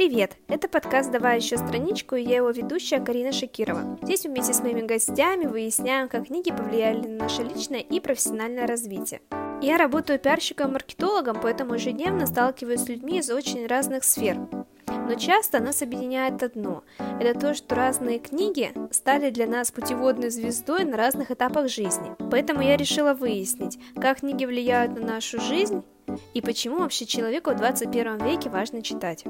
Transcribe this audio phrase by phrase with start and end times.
[0.00, 0.38] Привет!
[0.48, 3.98] Это подкаст «Давай еще страничку» и я его ведущая Карина Шакирова.
[4.00, 9.20] Здесь вместе с моими гостями выясняем, как книги повлияли на наше личное и профессиональное развитие.
[9.60, 14.38] Я работаю пиарщиком-маркетологом, поэтому ежедневно сталкиваюсь с людьми из очень разных сфер.
[14.86, 16.82] Но часто нас объединяет одно–
[17.20, 22.16] это то, что разные книги стали для нас путеводной звездой на разных этапах жизни.
[22.30, 25.84] Поэтому я решила выяснить, как книги влияют на нашу жизнь
[26.32, 29.24] и почему вообще человеку в 21 веке важно читать.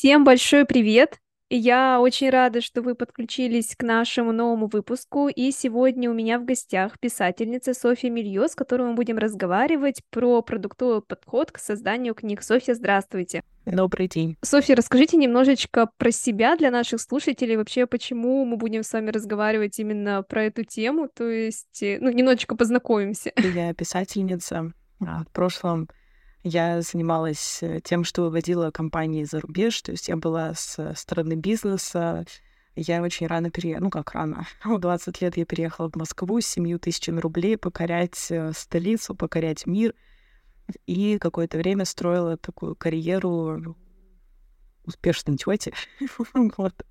[0.00, 1.18] Всем большой привет!
[1.50, 5.28] Я очень рада, что вы подключились к нашему новому выпуску.
[5.28, 10.40] И сегодня у меня в гостях писательница Софья Мильё, с которой мы будем разговаривать про
[10.40, 12.42] продуктовый подход к созданию книг.
[12.42, 13.42] Софья, здравствуйте.
[13.66, 14.38] Добрый день.
[14.40, 19.78] Софья, расскажите немножечко про себя для наших слушателей, вообще почему мы будем с вами разговаривать
[19.78, 23.32] именно про эту тему, то есть, э, ну, немножечко познакомимся.
[23.36, 24.72] Я писательница.
[25.06, 25.90] А в прошлом
[26.42, 31.34] я занималась э, тем, что выводила компании за рубеж, то есть я была с стороны
[31.34, 32.24] бизнеса.
[32.76, 36.46] Я очень рано переехала, ну как рано, в 20 лет я переехала в Москву с
[36.46, 39.94] 7 тысячами рублей покорять э, столицу, покорять мир.
[40.86, 43.76] И какое-то время строила такую карьеру
[44.84, 45.74] успешной тети.
[46.56, 46.86] вот.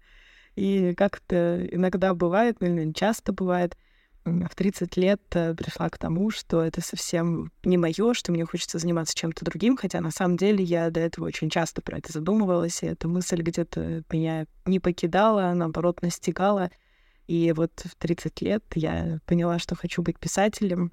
[0.55, 3.77] И как-то иногда бывает, ну, часто бывает,
[4.25, 8.77] в 30 лет э, пришла к тому, что это совсем не мое, что мне хочется
[8.79, 12.83] заниматься чем-то другим, хотя на самом деле я до этого очень часто про это задумывалась,
[12.83, 16.71] и эта мысль где-то меня не покидала, а наоборот, настигала.
[17.27, 20.91] И вот в 30 лет я поняла, что хочу быть писателем.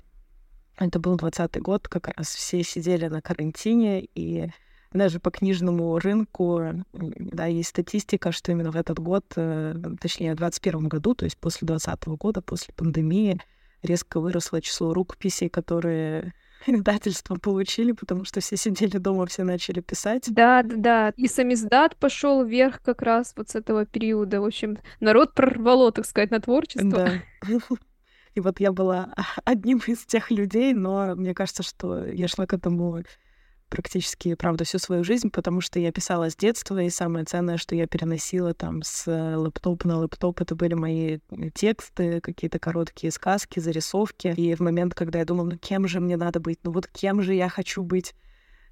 [0.79, 4.51] Это был 20 год, как раз все сидели на карантине, и
[4.93, 10.39] даже по книжному рынку, да, есть статистика, что именно в этот год, э, точнее, в
[10.39, 13.41] 2021 году, то есть после 2020 года, после пандемии,
[13.83, 16.35] резко выросло число рукописей, которые
[16.67, 20.25] издательства получили, потому что все сидели дома, все начали писать.
[20.29, 21.13] Да, да, да.
[21.17, 24.41] И самиздат пошел вверх как раз вот с этого периода.
[24.41, 26.91] В общем, народ прорвало, так сказать, на творчество.
[26.91, 27.59] Да.
[28.35, 32.53] И вот я была одним из тех людей, но мне кажется, что я шла к
[32.53, 33.03] этому
[33.69, 37.75] практически, правда, всю свою жизнь, потому что я писала с детства, и самое ценное, что
[37.75, 43.61] я переносила там с лэптопа на лэптоп, это были мои э, тексты, какие-то короткие сказки,
[43.61, 44.29] зарисовки.
[44.37, 47.23] И в момент, когда я думала, ну кем же мне надо быть, ну вот кем
[47.23, 48.15] же я хочу быть,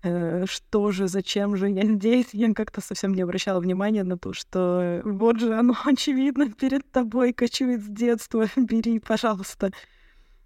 [0.02, 4.32] э, что же, зачем же я здесь, я как-то совсем не обращала внимания на то,
[4.32, 9.72] что вот же оно очевидно перед тобой кочует с детства, бери, пожалуйста.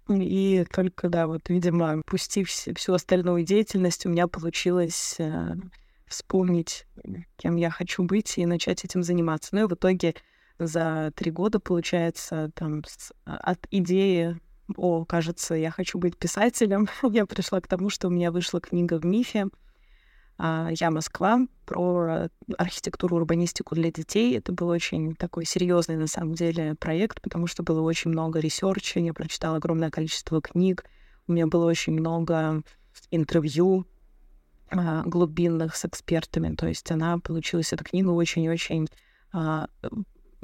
[0.09, 5.55] И только, да, вот, видимо, пустив всю остальную деятельность, у меня получилось э,
[6.07, 6.85] вспомнить,
[7.37, 9.49] кем я хочу быть, и начать этим заниматься.
[9.53, 10.15] Ну и в итоге
[10.57, 14.37] за три года, получается, там, с, а, от идеи
[14.77, 18.99] о, кажется, я хочу быть писателем, я пришла к тому, что у меня вышла книга
[18.99, 19.47] в мифе,
[20.39, 24.37] «Я Москва» про архитектуру, урбанистику для детей.
[24.37, 28.87] Это был очень такой серьезный, на самом деле, проект, потому что было очень много research
[28.87, 30.85] а, я прочитала огромное количество книг,
[31.27, 32.63] у меня было очень много
[33.11, 33.85] интервью
[34.71, 36.55] а, глубинных с экспертами.
[36.55, 38.87] То есть она получилась, эта книга очень-очень
[39.31, 39.67] а,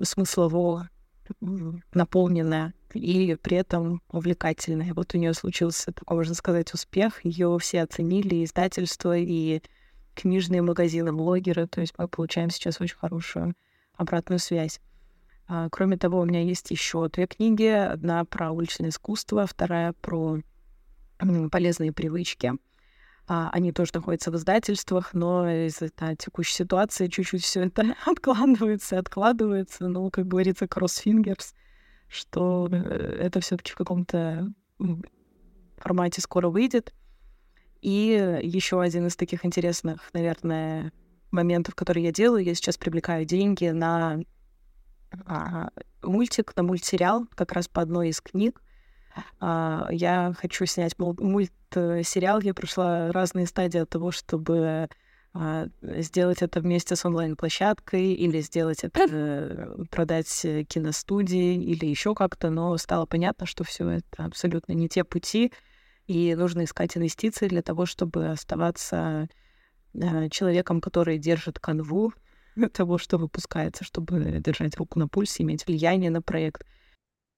[0.02, 0.90] смыслово
[1.94, 4.94] наполненная и при этом увлекательная.
[4.94, 7.26] Вот у нее случился, такой, можно сказать, успех.
[7.26, 9.62] Ее все оценили, издательство, и
[10.16, 11.68] книжные магазины, блогеры.
[11.68, 13.54] То есть мы получаем сейчас очень хорошую
[13.96, 14.80] обратную связь.
[15.48, 17.66] А, кроме того, у меня есть еще две книги.
[17.66, 20.40] Одна про уличное искусство, вторая про
[21.52, 22.54] полезные привычки.
[23.28, 29.88] А, они тоже находятся в издательствах, но из-за текущей ситуации чуть-чуть все это откладывается, откладывается.
[29.88, 31.54] Ну, как говорится, кроссфингерс,
[32.08, 34.52] что э, это все-таки в каком-то
[35.78, 36.94] формате скоро выйдет.
[37.86, 40.92] И еще один из таких интересных, наверное,
[41.30, 44.22] моментов, которые я делаю, я сейчас привлекаю деньги на
[45.28, 45.70] а,
[46.02, 48.60] мультик, на мультсериал, как раз по одной из книг.
[49.40, 52.42] А, я хочу снять мультсериал.
[52.42, 54.90] Я прошла разные стадии от того, чтобы
[55.36, 62.76] а, сделать это вместе с онлайн-площадкой или сделать это, продать киностудии или еще как-то, но
[62.80, 65.52] стало понятно, что все это абсолютно не те пути,
[66.08, 69.28] и нужно искать инвестиции для того, чтобы оставаться
[69.94, 72.14] э, человеком, который держит канву
[72.74, 76.66] того, что выпускается, чтобы держать руку на пульсе, иметь влияние на проект.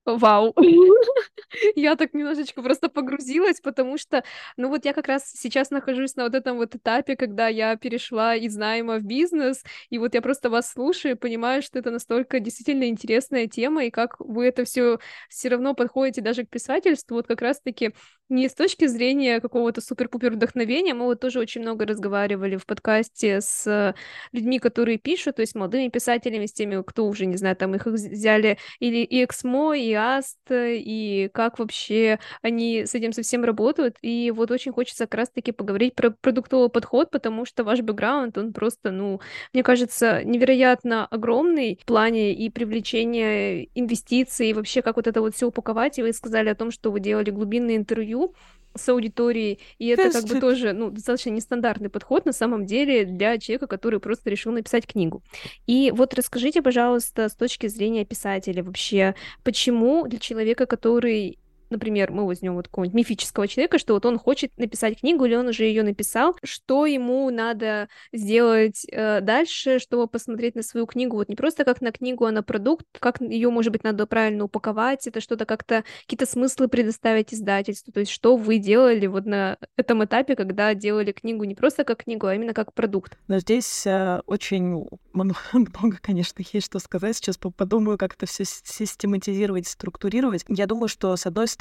[0.08, 0.54] Вау!
[1.76, 4.24] Я так немножечко просто погрузилась, потому что,
[4.58, 8.36] ну вот я как раз сейчас нахожусь на вот этом вот этапе, когда я перешла
[8.36, 12.40] из найма в бизнес, и вот я просто вас слушаю и понимаю, что это настолько
[12.40, 15.00] действительно интересная тема, и как вы это все
[15.30, 17.16] все равно подходите даже к писательству.
[17.16, 17.94] Вот как раз-таки
[18.30, 20.94] не с точки зрения какого-то супер-пупер вдохновения.
[20.94, 23.96] Мы вот тоже очень много разговаривали в подкасте с
[24.34, 27.86] людьми, которые пишут, то есть молодыми писателями, с теми, кто уже, не знаю, там их
[27.86, 33.98] взяли или и Эксмо, и Аст, и как вообще они с этим совсем работают.
[34.02, 38.54] И вот очень хочется как раз-таки поговорить про продуктовый подход, потому что ваш бэкграунд, он
[38.54, 39.20] просто, ну,
[39.54, 45.36] мне кажется, невероятно огромный в плане и привлечения инвестиций, и вообще как вот это вот
[45.36, 46.00] все упаковать.
[46.00, 48.34] И вы сказали о том, что вы делали глубинные интервью
[48.78, 53.38] с аудиторией, и это как бы тоже, ну, достаточно нестандартный подход на самом деле для
[53.38, 55.24] человека, который просто решил написать книгу.
[55.66, 61.40] И вот расскажите, пожалуйста, с точки зрения писателя вообще, почему для человека, который
[61.70, 65.48] например, мы возьмем вот какого-нибудь мифического человека, что вот он хочет написать книгу, или он
[65.48, 71.30] уже ее написал, что ему надо сделать э, дальше, чтобы посмотреть на свою книгу, вот
[71.30, 75.08] не просто как на книгу, а на продукт, как ее, может быть, надо правильно упаковать,
[75.08, 80.04] это что-то как-то, какие-то смыслы предоставить издательству, то есть что вы делали вот на этом
[80.04, 83.18] этапе, когда делали книгу не просто как книгу, а именно как продукт?
[83.28, 89.68] Но здесь э, очень много, конечно, есть что сказать, сейчас подумаю, как это все систематизировать,
[89.68, 90.46] структурировать.
[90.48, 91.57] Я думаю, что, с одной стороны,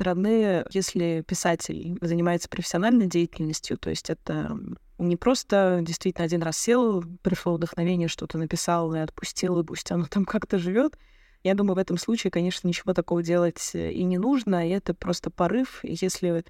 [0.70, 4.58] если писатель занимается профессиональной деятельностью, то есть это
[4.98, 10.06] не просто действительно один раз сел, пришло вдохновение, что-то написал и отпустил, и пусть оно
[10.06, 10.98] там как-то живет.
[11.44, 15.30] Я думаю, в этом случае, конечно, ничего такого делать и не нужно, и это просто
[15.30, 15.80] порыв.
[15.82, 16.44] Если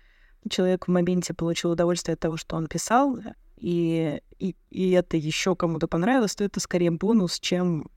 [0.48, 3.18] человек в моменте получил удовольствие от того, что он писал,
[3.56, 7.90] и, и, и это еще кому-то понравилось, то это скорее бонус, чем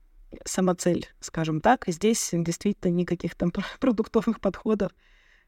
[0.44, 1.88] сама цель, скажем так.
[1.88, 4.92] И здесь действительно никаких там продуктовых подходов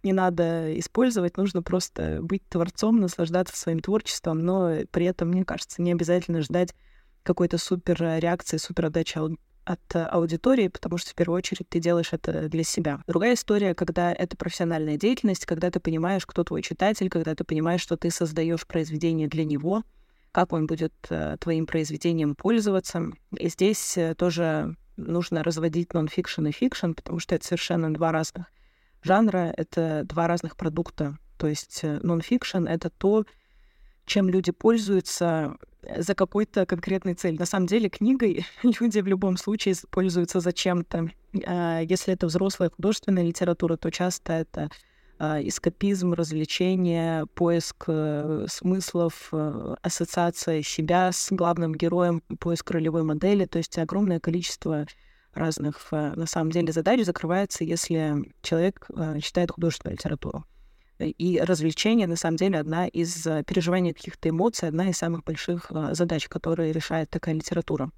[0.03, 5.83] не надо использовать, нужно просто быть творцом, наслаждаться своим творчеством, но при этом, мне кажется,
[5.83, 6.75] не обязательно ждать
[7.23, 9.19] какой-то супер реакции, супер отдачи
[9.65, 13.01] от аудитории, потому что в первую очередь ты делаешь это для себя.
[13.07, 17.81] Другая история, когда это профессиональная деятельность, когда ты понимаешь, кто твой читатель, когда ты понимаешь,
[17.81, 19.85] что ты создаешь произведение для него,
[20.33, 23.13] как он будет э, твоим произведением пользоваться.
[23.37, 28.47] И здесь э, тоже нужно разводить нон-фикшн и фикшн, потому что это совершенно два разных
[29.03, 31.19] жанра— это два разных продукта.
[31.37, 33.25] То есть э, нон-фикшн— это то,
[34.07, 37.39] чем люди пользуются э, за какой-то конкретной цель.
[37.39, 41.11] На самом деле книгой люди в любом случае пользуются зачем-то.
[41.47, 44.71] А, если это взрослая художественная литература, то часто это
[45.19, 49.33] а, эскапизм, развлечение, поиск э, смыслов,
[49.83, 53.47] ассоциация себя с главным героем, поиск ролевой модели.
[53.47, 54.87] То есть огромное количество
[55.35, 60.45] разных, э, на самом деле, задач закрывается, если человек э, читает художественную литературу.
[60.99, 65.71] И развлечение, на самом деле, одна из э, переживаний каких-то эмоций, одна из самых больших
[65.93, 67.91] задач, которые решает такая литература.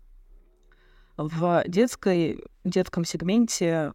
[1.17, 3.93] В детской, детском сегменте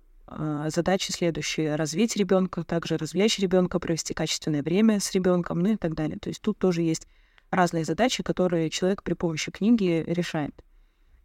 [0.67, 1.75] задачи следующие.
[1.75, 6.19] Развить ребенка, также развлечь ребенка, провести качественное время с ребенком, ну и так далее.
[6.19, 7.07] То есть тут тоже есть
[7.49, 10.53] разные задачи, которые человек при помощи книги решает.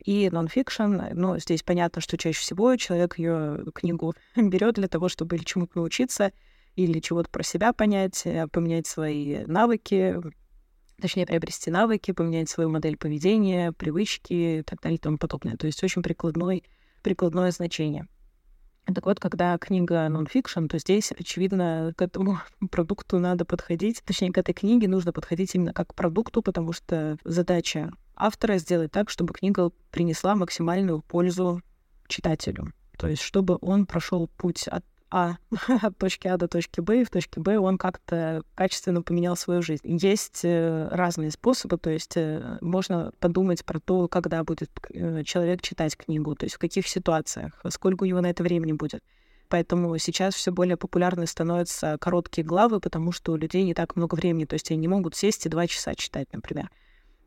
[0.04, 5.36] И нонфикшн, ну, здесь понятно, что чаще всего человек ее книгу берет для того, чтобы
[5.36, 6.32] или чему-то научиться,
[6.76, 10.20] или чего-то про себя понять, э, поменять свои навыки,
[11.00, 15.56] точнее, приобрести навыки, поменять свою модель поведения, привычки и так далее и тому подобное.
[15.56, 16.64] То есть очень прикладной,
[17.02, 18.06] прикладное значение.
[18.86, 22.40] Так вот, когда книга нонфикшн, то здесь, очевидно, к этому
[22.70, 27.16] продукту надо подходить, точнее, к этой книге нужно подходить именно как к продукту, потому что
[27.24, 31.62] задача автора сделать так, чтобы книга принесла максимальную пользу
[32.08, 32.72] читателю.
[32.98, 35.36] То есть, чтобы он прошел путь от а,
[35.82, 39.62] от точки А до точки Б, и в точке Б он как-то качественно поменял свою
[39.62, 39.82] жизнь.
[39.84, 45.62] Есть э, разные способы, то есть э, можно подумать про то, когда будет э, человек
[45.62, 49.04] читать книгу, то есть в каких ситуациях, сколько у него на это времени будет.
[49.48, 54.16] Поэтому сейчас все более популярны становятся короткие главы, потому что у людей не так много
[54.16, 56.70] времени, то есть они не могут сесть и два часа читать, например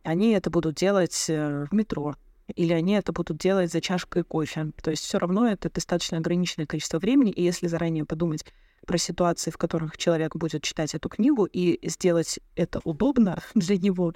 [0.08, 2.16] они это будут делать э, в метро,
[2.56, 4.72] или они это будут делать за чашкой кофе.
[4.82, 8.46] То есть все равно это достаточно ограниченное количество времени, и если заранее подумать
[8.86, 14.14] про ситуации, в которых человек будет читать эту книгу, и сделать это удобно для него,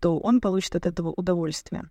[0.00, 1.90] то он получит от этого удовольствие.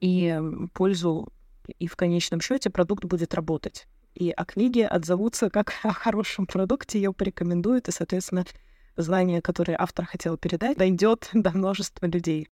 [0.00, 0.40] И
[0.72, 1.30] пользу,
[1.78, 3.86] и в конечном счете продукт будет работать.
[4.14, 8.46] И о книге отзовутся как о хорошем продукте, ее порекомендуют, и, соответственно,
[8.96, 12.48] знание, которое автор хотел передать, дойдет до множества людей.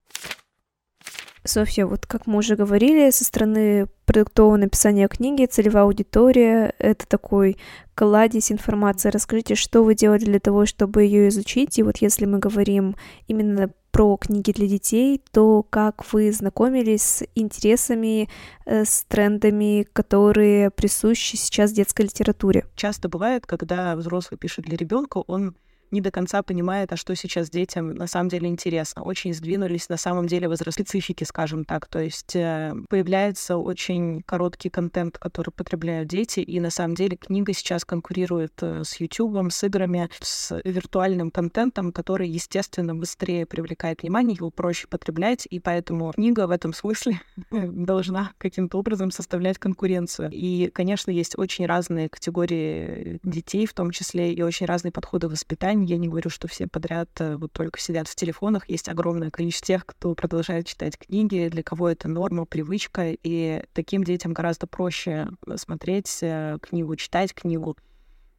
[1.48, 7.58] Софья, вот как мы уже говорили, со стороны продуктового написания книги целевая аудитория— это такой
[7.94, 9.10] кладезь информации.
[9.10, 11.78] Расскажите, что вы делали для того, чтобы ее изучить?
[11.78, 12.96] И вот если мы говорим
[13.28, 18.28] именно про книги для детей, то как вы знакомились с интересами,
[18.66, 22.66] э, с трендами, которые присущи сейчас детской литературе?
[22.76, 25.56] Часто бывает, когда взрослый пишет для ребенка, он
[25.92, 29.04] не до конца понимает, а что сейчас детям на самом деле интересно.
[29.04, 31.88] Очень сдвинулись на самом деле возрастные специфики, скажем так.
[31.88, 37.54] То есть э, появляется очень короткий контент, который потребляют дети, и на самом деле книга
[37.54, 44.36] сейчас конкурирует э, с YouTube, с играми, с виртуальным контентом, который, естественно, быстрее привлекает внимание,
[44.36, 50.30] его проще потреблять, и поэтому книга в этом смысле должна каким-то образом составлять конкуренцию.
[50.32, 55.85] И, конечно, есть очень разные категории детей, в том числе и очень разные подходы воспитания,
[55.86, 58.70] я не говорю, что все подряд э, вот только сидят в телефонах.
[58.70, 64.04] Есть огромное количество тех, кто продолжает читать книги, для кого это норма, привычка, и таким
[64.04, 67.78] детям гораздо проще э, смотреть э, книгу, читать книгу.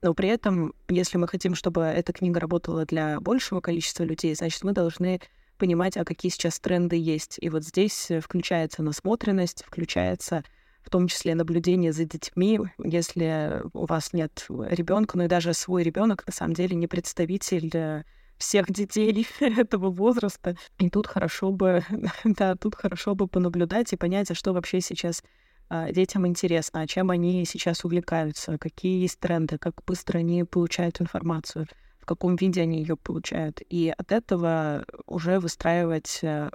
[0.03, 4.63] Но при этом, если мы хотим, чтобы эта книга работала для большего количества людей, значит,
[4.63, 5.21] мы должны
[5.59, 7.39] понимать, а какие сейчас тренды есть.
[7.41, 10.45] И вот здесь включается насмотренность, включается
[10.87, 15.83] в том числе наблюдение за детьми, если у вас нет ребенка, но и даже свой
[15.83, 18.05] ребенок на самом деле не представитель э,
[18.39, 20.57] всех детей этого возраста.
[20.79, 21.83] И тут хорошо бы,
[22.25, 25.25] да, тут хорошо бы понаблюдать и понять, а что вообще сейчас
[25.69, 31.01] а, детям интересно, а чем они сейчас увлекаются, какие есть тренды, как быстро они получают
[31.01, 31.67] информацию,
[31.99, 33.61] в каком виде они ее получают.
[33.69, 36.49] И от этого уже выстраивать э,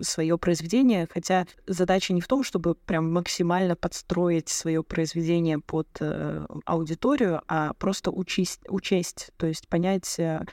[0.00, 6.46] свое произведение, хотя задача не в том, чтобы прям максимально подстроить свое произведение под э,
[6.64, 10.44] аудиторию, а просто учесть, учесть, то есть понять э,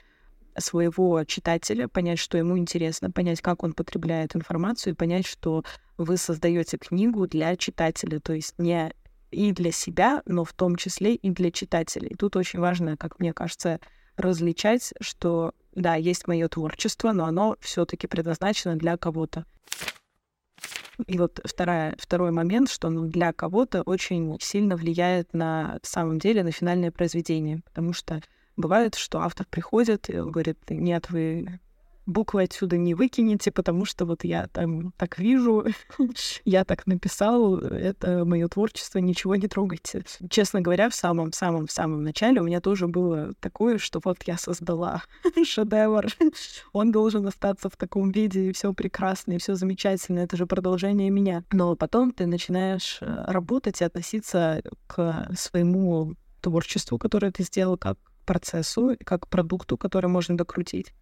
[0.58, 5.64] своего читателя, понять, что ему интересно, понять, как он потребляет информацию, и понять, что
[5.98, 8.92] вы создаете книгу для читателя, то есть не
[9.30, 12.16] и для себя, но в том числе и для читателей.
[12.18, 13.80] Тут очень важно, как мне кажется,
[14.16, 19.46] различать, что да, есть мое творчество, но оно все-таки предназначено для кого-то.
[21.06, 26.44] И вот вторая, второй момент, что ну, для кого-то очень сильно влияет на самом деле
[26.44, 27.62] на финальное произведение.
[27.64, 28.22] Потому что
[28.56, 31.60] бывает, что автор приходит и говорит, нет, вы
[32.08, 35.66] буквы отсюда не выкинете, потому что вот я там так вижу,
[36.46, 40.04] я так написал, это мое творчество, ничего не трогайте.
[40.30, 45.04] Честно говоря, в самом-самом-самом начале у меня тоже было такое, что вот я создала
[45.44, 46.08] шедевр,
[46.74, 51.10] он должен остаться в таком виде, и все прекрасно, и все замечательно, это же продолжение
[51.10, 51.44] меня.
[51.52, 57.98] Но потом ты начинаешь э, работать и относиться к своему творчеству, которое ты сделал, как
[58.26, 60.94] процессу, как продукту, который можно докрутить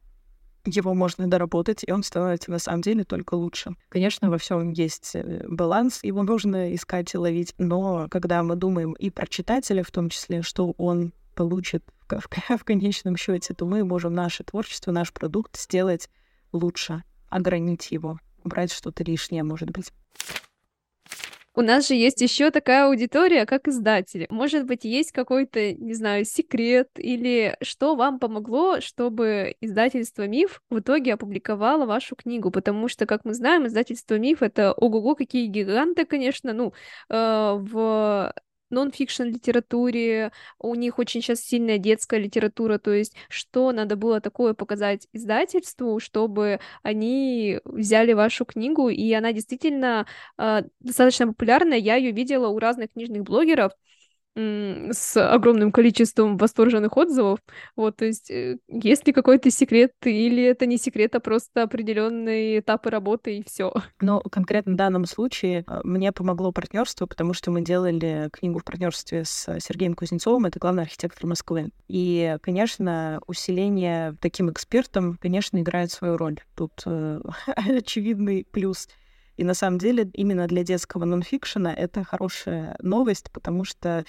[0.66, 3.76] его можно доработать, и он становится на самом деле только лучше.
[3.90, 8.94] Конечно, во всем есть э, баланс, его нужно искать и ловить, но когда мы думаем
[8.94, 13.84] и про читателя, в том числе, что он получит в, в, конечном счете, то мы
[13.84, 16.10] можем наше творчество, наш продукт сделать
[16.52, 19.92] лучше, огранить его, убрать что-то лишнее, может быть.
[21.58, 24.28] У нас же есть еще такая аудитория, как издатели.
[24.30, 30.80] Может быть, есть какой-то, не знаю, секрет или что вам помогло, чтобы издательство Миф в
[30.80, 32.52] итоге опубликовало вашу книгу?
[32.52, 36.74] Потому что, как мы знаем, издательство Миф это ого-го какие гиганты, конечно, ну,
[37.10, 38.34] э, в
[38.70, 44.54] нон-фикшн литературе, у них очень сейчас сильная детская литература, то есть что надо было такое
[44.54, 50.06] показать издательству, чтобы они взяли вашу книгу, и она действительно
[50.38, 53.72] э, достаточно популярная, я ее видела у разных книжных блогеров,
[54.36, 57.40] с огромным количеством восторженных отзывов.
[57.76, 62.60] Вот, то есть, э, есть ли какой-то секрет, или это не секрет, а просто определенные
[62.60, 63.74] этапы работы и все.
[64.02, 68.66] Но конкретно в данном случае а, мне помогло партнерство, потому что мы делали книгу в
[68.66, 71.70] партнерстве с Сергеем Кузнецовым, это главный архитектор Москвы.
[71.88, 76.40] И, конечно, усиление таким экспертом, конечно, играет свою роль.
[76.56, 77.22] Тут э,
[77.56, 78.90] очевидный плюс.
[79.38, 84.06] И на самом деле именно для детского нонфикшена это хорошая новость, потому что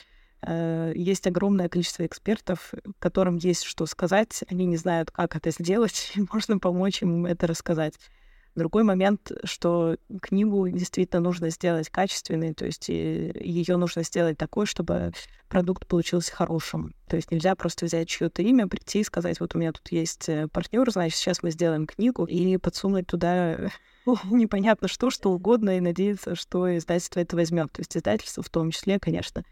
[0.95, 6.25] есть огромное количество экспертов, которым есть что сказать, они не знают, как это сделать, и
[6.33, 7.95] можно помочь им это рассказать.
[8.55, 15.13] Другой момент, что книгу действительно нужно сделать качественной, то есть ее нужно сделать такой, чтобы
[15.49, 16.95] продукт получился хорошим.
[17.07, 20.31] То есть нельзя просто взять чье-то имя, прийти и сказать, вот у меня тут есть
[20.31, 23.71] э, партнер, значит, сейчас мы сделаем книгу, и подсунуть туда
[24.25, 27.73] непонятно что, что угодно, и надеяться, что издательство это возьмет.
[27.73, 29.45] То есть издательство в том числе, конечно,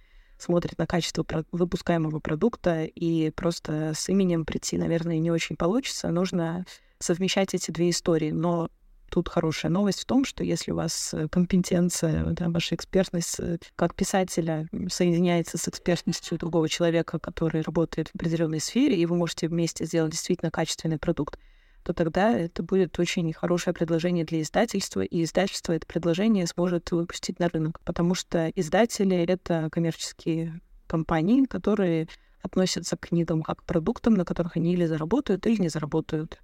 [0.45, 6.11] смотрит на качество выпускаемого продукта, и просто с именем прийти, наверное, не очень получится.
[6.11, 6.67] Нужно
[6.99, 8.31] совмещать эти две истории.
[8.31, 8.69] Но
[9.11, 13.95] тут хорошая новость в том, что если у вас компетенция, да, ваша экспертность э, как
[13.95, 19.85] писателя соединяется с экспертностью другого человека, который работает в определенной сфере, и вы можете вместе
[19.85, 21.39] сделать действительно качественный продукт,
[21.85, 27.39] то тогда это будет очень хорошее предложение для издательства, и издательство это предложение сможет выпустить
[27.39, 32.09] на рынок, потому что издатели— это коммерческие компании, которые
[32.43, 36.41] относятся к книгам как к продуктам, на которых они или заработают, или не заработают.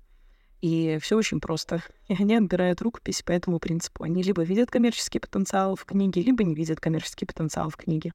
[0.61, 1.83] И все очень просто.
[2.09, 4.05] И они отбирают рукопись по этому принципу.
[4.05, 8.13] Они либо видят коммерческий потенциал в книге, либо не видят коммерческий потенциал в книге.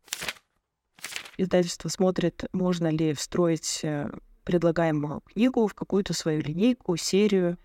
[1.37, 3.83] Издательство смотрит, можно ли встроить
[4.45, 7.57] предлагаемую книгу в какую-то свою линейку, серию.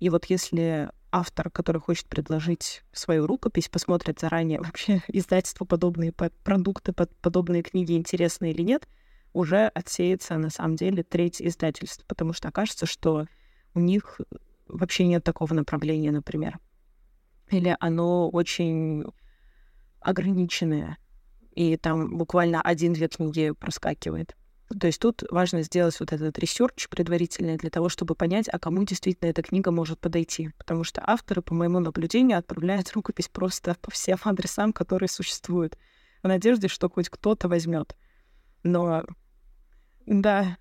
[0.00, 6.92] И вот если автор, который хочет предложить свою рукопись, посмотрит заранее вообще издательству подобные продукты,
[6.92, 8.88] подобные книги интересны или нет,
[9.32, 13.26] уже отсеется на самом деле треть издательств, потому что окажется, что
[13.74, 14.20] у них
[14.66, 16.58] вообще нет такого направления, например.
[17.50, 19.04] Или оно очень
[20.00, 20.98] ограниченное,
[21.54, 24.36] и там буквально один-две книги проскакивает.
[24.68, 28.84] То есть тут важно сделать вот этот research предварительный для того, чтобы понять, а кому
[28.84, 30.50] действительно эта книга может подойти.
[30.58, 35.78] Потому что авторы, по моему наблюдению, отправляют рукопись просто по всем адресам, которые существуют,
[36.22, 37.96] в надежде, что хоть кто-то возьмет.
[38.62, 39.04] Но
[40.04, 40.56] да,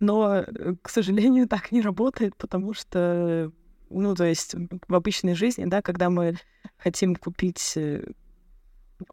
[0.00, 3.52] но, э, к сожалению, так не работает, потому что,
[3.90, 4.54] ну, то есть
[4.88, 6.36] в обычной жизни, да, когда мы
[6.76, 8.04] хотим купить э,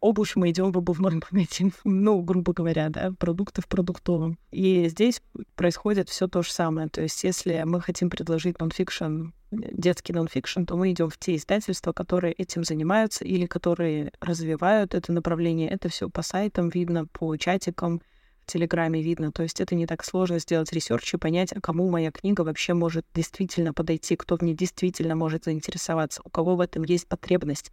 [0.00, 4.38] обувь, мы идем в обувной магазин, ну, грубо говоря, да, продукты в продуктовом.
[4.50, 5.22] И здесь
[5.54, 6.88] происходит все то же самое.
[6.88, 11.92] То есть, если мы хотим предложить нонфикшн, детский нонфикшн, то мы идем в те издательства,
[11.92, 15.68] которые этим занимаются или которые развивают это направление.
[15.68, 18.00] Это все по сайтам видно, по чатикам,
[18.42, 19.30] в Телеграме видно.
[19.32, 22.74] То есть это не так сложно сделать research и понять, а кому моя книга вообще
[22.74, 27.70] может действительно подойти, кто в ней действительно может заинтересоваться, у кого в этом есть потребность.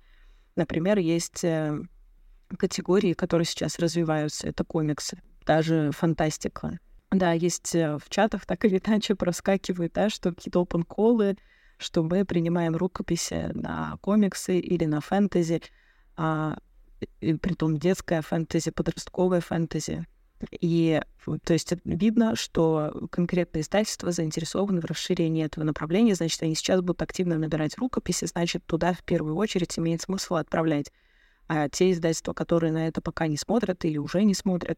[0.55, 1.79] Например, есть э,
[2.57, 4.47] категории, которые сейчас развиваются.
[4.47, 6.79] Это комиксы, даже фантастика.
[7.11, 11.37] Да, есть э, в чатах так или иначе проскакивает, да, что какие-то open call ы,
[11.77, 15.61] что мы принимаем рукописи на комиксы или на фэнтези,
[16.17, 16.57] а,
[17.21, 20.05] и, притом детская фэнтези, подростковая фэнтези.
[20.51, 21.01] И
[21.43, 27.01] то есть видно, что конкретные издательства заинтересованы в расширении этого направления, значит, они сейчас будут
[27.01, 30.91] активно набирать рукописи, значит, туда в первую очередь имеет смысл отправлять
[31.49, 34.77] а те издательства, которые на это пока не смотрят или уже не смотрят,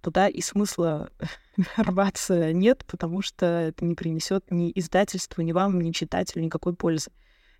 [0.00, 1.10] туда и смысла
[1.76, 7.10] рваться нет, потому что это не принесет ни издательству, ни вам, ни читателю никакой пользы.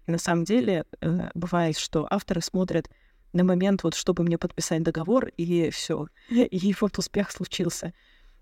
[0.06, 2.88] И на самом деле э, бывает, что авторы смотрят
[3.32, 6.06] на момент, вот чтобы мне подписать договор, и все.
[6.28, 7.92] И вот успех случился.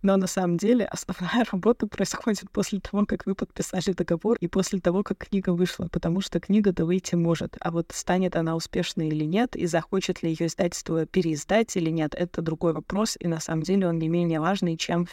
[0.02, 4.80] Но на самом деле основная работа происходит после того, как вы подписали договор и после
[4.80, 7.56] того, как книга вышла, потому что книга-то выйти может.
[7.60, 12.14] А вот станет она успешной или нет, и захочет ли ее издательство переиздать или нет,
[12.14, 15.06] это другой вопрос, и на самом деле он не менее важный, чем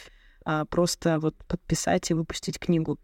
[0.44, 2.98] а, просто вот подписать и выпустить книгу.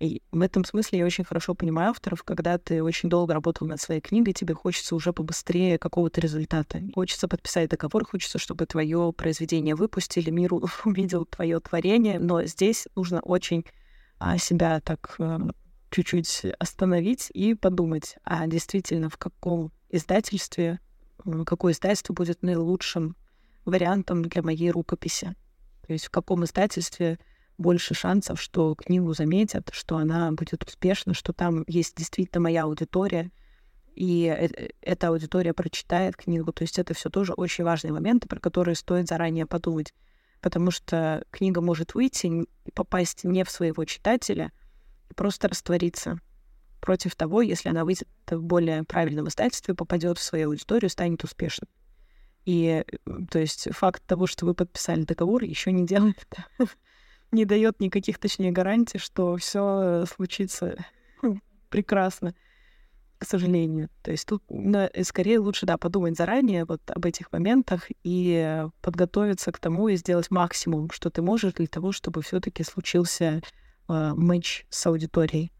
[0.00, 3.80] И в этом смысле я очень хорошо понимаю авторов, когда ты очень долго работал над
[3.80, 6.80] своей книгой, тебе хочется уже побыстрее какого-то результата.
[6.94, 10.52] Хочется подписать договор, хочется, чтобы твое произведение выпустили, мир
[10.84, 13.64] увидел твое творение, но здесь нужно очень
[14.18, 15.40] а, себя так а,
[15.90, 20.78] чуть-чуть остановить и подумать, а действительно в каком издательстве,
[21.44, 23.16] какое издательство будет наилучшим
[23.64, 25.34] вариантом для моей рукописи.
[25.86, 27.18] То есть в каком издательстве
[27.58, 33.30] больше шансов, что книгу заметят, что она будет успешна, что там есть действительно моя аудитория,
[33.94, 36.52] и э, эта аудитория прочитает книгу.
[36.52, 39.92] То есть это все тоже очень важные моменты, про которые стоит заранее подумать.
[40.40, 44.52] Потому что книга может выйти попасть не в своего читателя,
[45.10, 46.20] и просто раствориться
[46.80, 51.68] против того, если она выйдет в более правильном издательстве, попадет в свою аудиторию, станет успешной.
[52.44, 52.84] И
[53.30, 56.24] то есть факт того, что вы подписали договор, еще не делает
[57.30, 60.84] не дает никаких, точнее, гарантий, что все случится
[61.68, 62.34] прекрасно,
[63.18, 63.90] к сожалению.
[64.02, 69.52] То есть тут ну, скорее лучше, да, подумать заранее вот об этих моментах и подготовиться
[69.52, 73.42] к тому и сделать максимум, что ты можешь для того, чтобы все-таки случился
[73.88, 75.52] э, матч с аудиторией.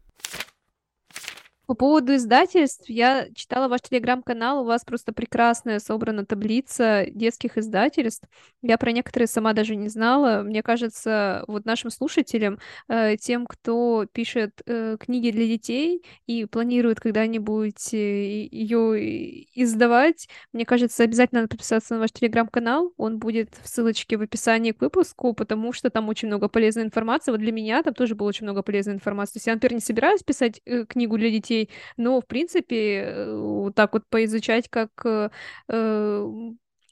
[1.69, 8.27] По поводу издательств, я читала ваш телеграм-канал, у вас просто прекрасная собрана таблица детских издательств.
[8.63, 10.41] Я про некоторые сама даже не знала.
[10.41, 16.99] Мне кажется, вот нашим слушателям, э, тем, кто пишет э, книги для детей и планирует
[16.99, 22.93] когда-нибудь э, ее издавать, мне кажется, обязательно надо подписаться на ваш телеграм-канал.
[22.97, 27.29] Он будет в ссылочке в описании к выпуску, потому что там очень много полезной информации.
[27.29, 29.33] Вот для меня там тоже было очень много полезной информации.
[29.33, 31.69] То есть я, например, не собираюсь писать книгу для детей, людей.
[31.97, 35.29] Но, в принципе, э, вот так вот поизучать, как э,
[35.67, 36.27] э,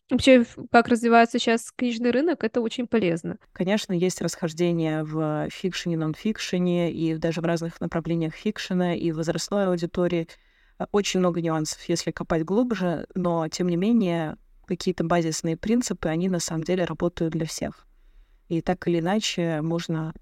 [0.10, 3.38] Вообще, как развивается сейчас книжный рынок, это очень полезно.
[3.52, 10.30] Конечно, есть расхождение в фикшене, нон-фикшене и даже в разных направлениях фикшена и возрастной аудитории.
[10.94, 16.40] Очень много нюансов, если копать глубже, но, тем не менее, какие-то базисные принципы, они на
[16.40, 17.86] самом деле работают для всех.
[18.48, 20.14] И так или иначе можно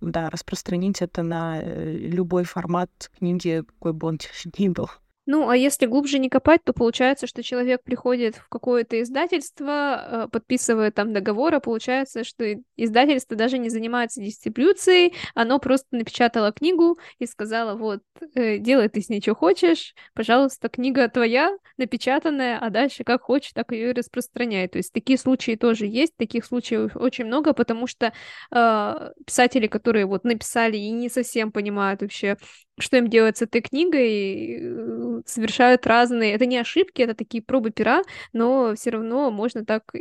[0.00, 4.18] да, распространить это на э, любой формат книги, какой бы он
[4.58, 4.90] ни был.
[5.26, 10.28] Ну, а если глубже не копать, то получается, что человек приходит в какое-то издательство, э,
[10.30, 12.44] подписывает там договор, а получается, что
[12.76, 18.02] издательство даже не занимается дистрибьюцией, оно просто напечатало книгу и сказала, вот,
[18.36, 23.52] э, делай ты с ней что хочешь, пожалуйста, книга твоя, напечатанная, а дальше как хочешь,
[23.52, 24.68] так ее и распространяй.
[24.68, 28.12] То есть такие случаи тоже есть, таких случаев очень много, потому что
[28.52, 32.36] э, писатели, которые вот написали и не совсем понимают вообще,
[32.78, 36.34] что им делать с этой книгой, э, совершают разные...
[36.34, 39.92] Это не ошибки, это такие пробы пера, но все равно можно так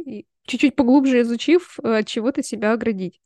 [0.45, 3.21] чуть-чуть поглубже изучив, э, от чего-то себя оградить.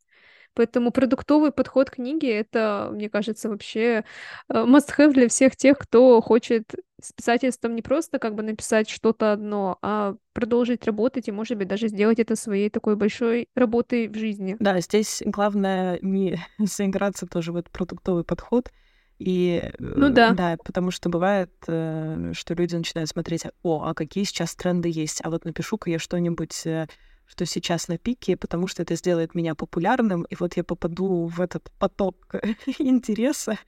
[0.56, 4.04] Поэтому продуктовый подход к книге— это, мне кажется, вообще
[4.50, 9.32] э, must-have для всех тех, кто хочет с писательством не просто как бы написать что-то
[9.32, 14.16] одно, а продолжить работать и, может быть, даже сделать это своей такой большой работой в
[14.16, 14.58] жизни.
[14.60, 18.70] Да, здесь главное не заиграться тоже в этот продуктовый подход,
[19.20, 20.32] и ну да.
[20.32, 25.20] да, потому что бывает, э, что люди начинают смотреть, о, а какие сейчас тренды есть,
[25.24, 26.88] а вот напишу-ка я что-нибудь, э,
[27.28, 31.42] что сейчас на пике, потому что это сделает меня популярным, и вот я попаду в
[31.42, 32.34] этот поток
[32.80, 33.60] интереса,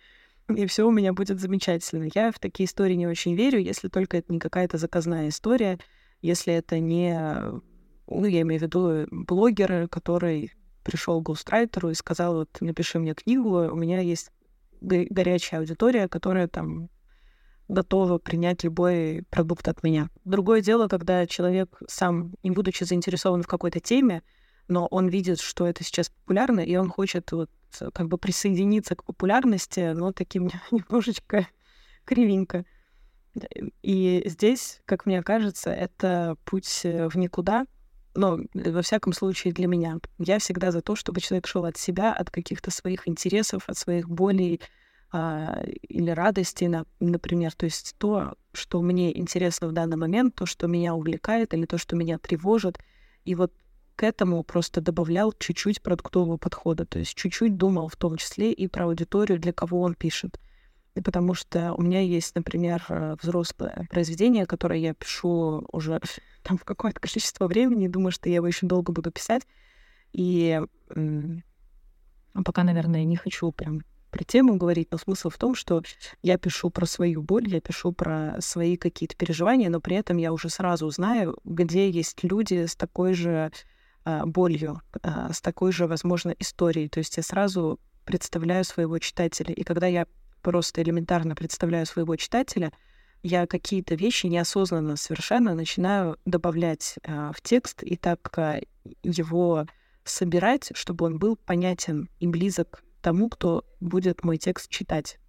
[0.48, 2.08] и все у меня будет замечательно.
[2.16, 5.80] Я в такие истории не очень верю, если только это не какая-то заказная история,
[6.22, 7.14] если это не,
[8.08, 13.14] ну, я имею в виду блогер, который пришел к густрайтеру и сказал, вот напиши мне
[13.14, 14.32] книгу, у меня есть
[14.82, 16.90] горячая аудитория, которая там
[17.68, 20.10] готова принять любой продукт от меня.
[20.26, 24.24] Другое дело, когда человек сам, не будучи заинтересован в какой-то теме,
[24.68, 27.50] но он видит, что это сейчас популярно, и он хочет вот
[27.94, 31.48] как бы присоединиться к популярности, но таким немножечко
[32.04, 32.66] кривенько.
[33.82, 37.66] И здесь, как мне кажется, это путь в никуда,
[38.16, 40.00] но во всяком случае для меня.
[40.20, 44.10] Я всегда за то, чтобы человек шел от себя, от каких-то своих интересов, от своих
[44.10, 44.62] болей
[45.12, 47.54] а, или радостей, на, например.
[47.54, 51.78] То есть то, что мне интересно в данный момент, то, что меня увлекает или то,
[51.78, 52.80] что меня тревожит.
[53.26, 53.54] И вот
[53.96, 56.86] к этому просто добавлял чуть-чуть продуктового подхода.
[56.86, 60.40] То есть чуть-чуть думал в том числе и про аудиторию, для кого он пишет.
[60.94, 66.02] Потому что у меня есть, например, э, взрослое произведение, которое я пишу уже
[66.44, 69.44] там в какое-то количество времени, думаю, что я его еще долго буду писать.
[70.12, 70.62] И
[72.34, 75.82] пока, наверное, не хочу прям про тему говорить, но смысл в том, что
[76.22, 80.34] я пишу про свою боль, я пишу про свои какие-то переживания, но при этом я
[80.34, 83.52] уже сразу знаю, где есть люди с такой же
[84.04, 86.90] а, болью, а, с такой же, возможно, историей.
[86.90, 89.54] То есть я сразу представляю своего читателя.
[89.54, 90.06] И когда я
[90.42, 92.72] просто элементарно представляю своего читателя,
[93.24, 98.62] я какие-то вещи неосознанно совершенно начинаю добавлять э, в текст и так э,
[99.04, 99.68] его
[100.04, 105.20] собирать, чтобы он был понятен и близок тому, кто будет мой текст читать.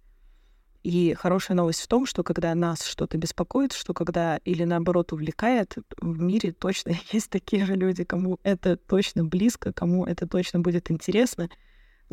[0.83, 5.77] И хорошая новость в том, что когда нас что-то беспокоит, что когда или наоборот увлекает,
[5.97, 10.91] в мире точно есть такие же люди, кому это точно близко, кому это точно будет
[10.91, 11.49] интересно.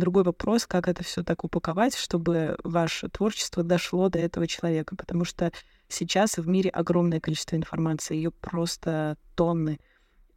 [0.00, 5.26] Другой вопрос, как это все так упаковать, чтобы ваше творчество дошло до этого человека, потому
[5.26, 5.52] что
[5.88, 9.78] сейчас в мире огромное количество информации, ее просто тонны.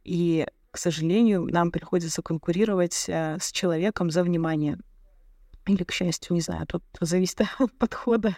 [0.04, 4.76] И, к сожалению, нам приходится конкурировать э, с человеком за внимание.
[5.66, 8.36] Или, к счастью, не знаю, тут зависит от подхода.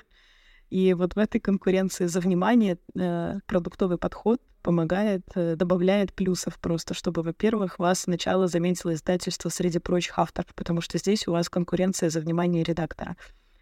[0.70, 6.92] И вот в этой конкуренции за внимание э, продуктовый подход помогает, э, добавляет плюсов просто,
[6.92, 12.10] чтобы, во-первых, вас сначала заметило издательство среди прочих авторов, потому что здесь у вас конкуренция
[12.10, 13.16] за внимание редактора.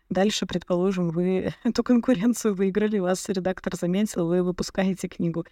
[0.09, 5.45] Дальше, предположим, вы эту конкуренцию выиграли, вас редактор заметил, вы выпускаете книгу.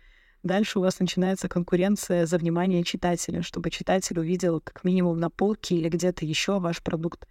[0.43, 5.77] Дальше у вас начинается конкуренция за внимание читателя, чтобы читатель увидел как минимум на полке
[5.77, 7.29] или где-то еще ваш продукт.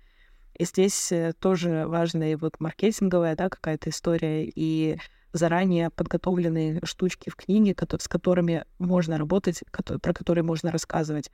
[0.61, 4.99] И здесь э, тоже важная вот маркетинговая да, какая-то история и
[5.33, 11.31] заранее подготовленные штучки в книге, с которыми можно работать, про которые можно рассказывать.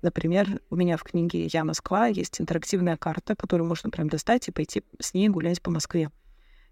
[0.00, 4.50] Например, у меня в книге «Я Москва» есть интерактивная карта, которую можно прям достать и
[4.50, 6.10] пойти с ней гулять по Москве.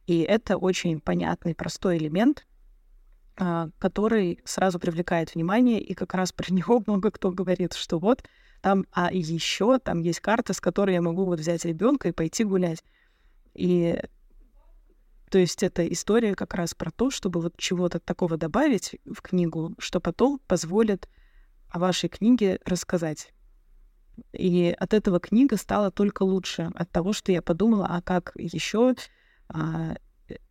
[0.07, 2.47] И это очень понятный, простой элемент,
[3.37, 8.25] а, который сразу привлекает внимание, и как раз про него много кто говорит, что вот
[8.61, 12.45] там, а еще там есть карта, с которой я могу вот взять ребенка и пойти
[12.45, 12.83] гулять.
[13.55, 14.01] И
[15.31, 19.75] то есть это история как раз про то, чтобы вот чего-то такого добавить в книгу,
[19.79, 21.09] что потом позволит
[21.69, 23.33] о вашей книге рассказать.
[24.33, 28.95] И от этого книга стала только лучше, от того, что я подумала, а как еще
[29.49, 29.97] а,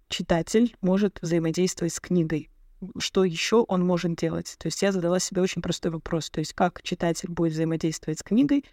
[0.07, 2.49] читатель может взаимодействовать с книгой,
[2.99, 4.55] что еще он может делать.
[4.59, 8.23] То есть я задала себе очень простой вопрос, то есть как читатель будет взаимодействовать с
[8.23, 8.65] книгой,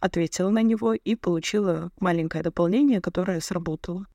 [0.00, 4.06] ответила на него и получила маленькое дополнение, которое сработало.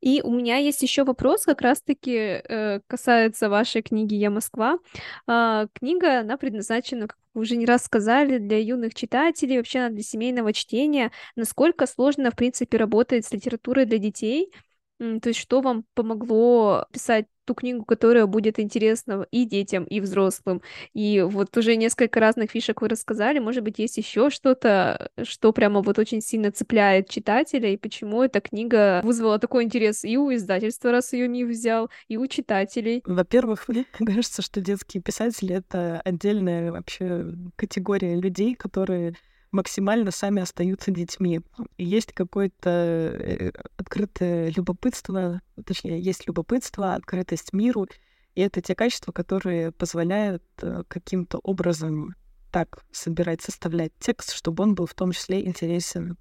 [0.00, 4.78] И у меня есть еще вопрос, как раз-таки э, касается вашей книги «Я Москва».
[5.26, 9.88] Э, книга, она предназначена, как вы уже не раз сказали, для юных читателей, вообще она
[9.90, 11.10] для семейного чтения.
[11.34, 14.52] Насколько сложно, в принципе, работать с литературой для детей?
[14.98, 20.60] То есть что вам помогло писать ту книгу, которая будет интересна и детям, и взрослым.
[20.92, 23.38] И вот уже несколько разных фишек вы рассказали.
[23.38, 28.42] Может быть, есть еще что-то, что прямо вот очень сильно цепляет читателя, и почему эта
[28.42, 33.02] книга вызвала такой интерес и у издательства, раз ее не взял, и у читателей.
[33.06, 39.14] Во-первых, мне кажется, что детские писатели— это отдельная вообще категория людей, которые
[39.50, 41.40] максимально сами остаются детьми.
[41.76, 47.86] И есть какое-то э, открытое любопытство, точнее, есть любопытство, открытость миру,
[48.34, 52.14] и это те качества, которые позволяют э, каким-то образом
[52.50, 56.16] так собирать, составлять текст, чтобы он был в том числе интересен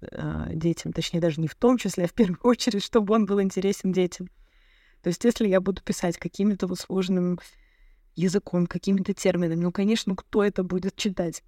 [0.00, 0.92] э, детям.
[0.92, 4.28] Точнее, даже не в том числе, а в первую очередь, чтобы он был интересен детям.
[5.02, 7.38] То есть, если я буду писать каким-то вот сложным
[8.16, 11.42] языком, какими-то терминами, ну, конечно, кто это будет читать?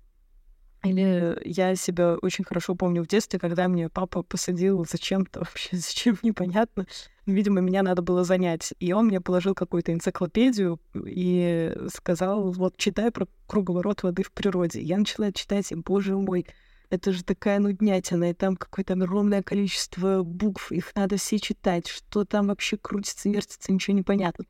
[0.85, 6.18] Или я себя очень хорошо помню в детстве, когда мне папа посадил зачем-то вообще, зачем
[6.23, 6.87] непонятно.
[7.25, 8.75] Видимо, меня надо было занять.
[8.81, 14.81] И он мне положил какую-то энциклопедию и сказал, вот, читай про круговорот воды в природе.
[14.81, 16.47] Я начала читать, и, боже мой,
[16.90, 22.25] это же такая нуднятина, и там какое-то огромное количество букв, их надо все читать, что
[22.25, 24.45] там вообще крутится, вертится, ничего не понятно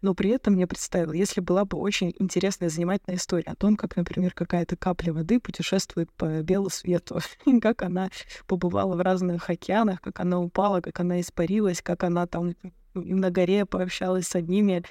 [0.00, 3.96] но при этом я представила, если была бы очень интересная, занимательная история о том, как,
[3.96, 7.20] например, какая-то капля воды путешествует по белу свету,
[7.62, 8.10] как она
[8.46, 12.54] побывала в разных океанах, как она упала, как она испарилась, как она там
[12.94, 14.84] на горе пообщалась с одними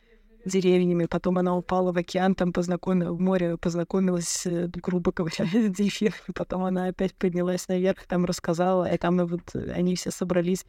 [0.46, 6.34] деревьями, потом она упала в океан, там познакомилась, в море познакомилась, грубо говоря, с дельфинами,
[6.34, 10.66] потом она опять поднялась наверх, там рассказала, и там вот они все собрались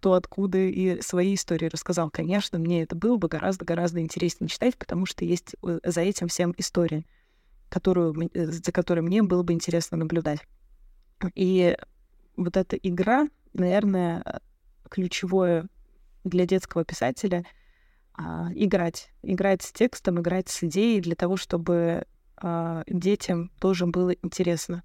[0.00, 2.10] кто откуда и свои истории рассказал.
[2.10, 6.54] Конечно, мне это было бы гораздо-гораздо интереснее читать, потому что есть э, за этим всем
[6.56, 7.04] история,
[7.68, 10.40] которую, э, за которой мне было бы интересно наблюдать.
[11.34, 11.76] И
[12.34, 14.40] вот эта игра, наверное,
[14.88, 15.68] ключевое
[16.24, 17.44] для детского писателя
[18.14, 19.10] а, играть.
[19.22, 22.06] Играть с текстом, играть с идеей для того, чтобы
[22.38, 24.82] а, детям тоже было интересно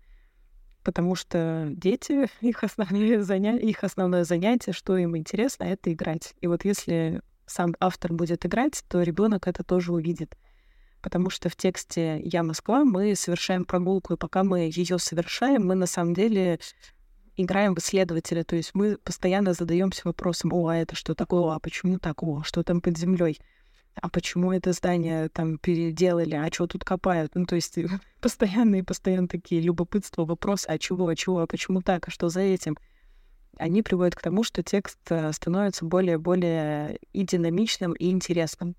[0.86, 3.58] потому что дети, их основное, заня...
[3.58, 6.34] их основное занятие, что им интересно, это играть.
[6.39, 10.38] И вот если сам автор будет играть, то ребенок это тоже увидит.
[11.02, 15.76] Потому что в тексте «Я Москва» мы совершаем прогулку, и пока мы ее совершаем, мы
[15.76, 16.60] на самом деле
[17.36, 18.43] играем в исследователя.
[18.43, 22.43] То есть мы постоянно задаемся вопросом, о, а это что такое, а почему так, о,
[22.43, 23.39] что там под землей?
[24.01, 27.34] А почему это здание там переделали, а что тут копают?
[27.36, 27.77] Ну, то есть
[28.21, 32.41] постоянные, постоянно такие любопытства, вопросы, а чего, а чего, а почему так, а что за
[32.41, 32.77] этим?
[33.58, 38.75] Они приводят к тому, что текст э, становится более-более и динамичным, и интересным.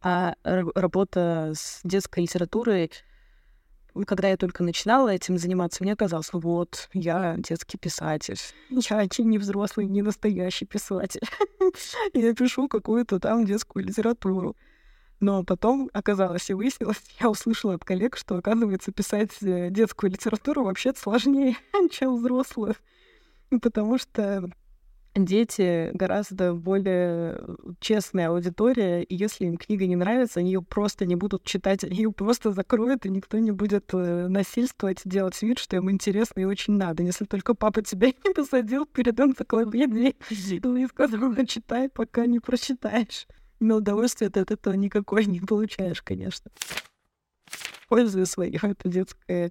[0.00, 2.90] А работа с детской литературой
[4.06, 8.38] когда я только начинала этим заниматься, мне казалось, вот, я детский писатель.
[8.70, 11.22] Я не взрослый, не настоящий писатель.
[12.14, 14.56] Я пишу какую-то там детскую литературу.
[15.20, 20.64] Но потом оказалось и выяснилось, я услышала от коллег, что, оказывается, писать э, детскую литературу
[20.64, 21.56] вообще сложнее,
[21.90, 22.76] чем взрослую.
[23.60, 24.50] Потому что
[25.24, 27.40] дети гораздо более
[27.80, 31.96] честная аудитория, и если им книга не нравится, они ее просто не будут читать, они
[31.96, 36.44] ее просто закроют, и никто не будет э, насильствовать, делать вид, что им интересно и
[36.44, 37.02] очень надо.
[37.02, 43.26] Если только папа тебя не посадил перед энциклопедией и сказал, читай, пока не прочитаешь.
[43.60, 46.50] Но удовольствия ты от этого никакой не получаешь, конечно.
[47.88, 49.50] Пользуясь своей это детское Э,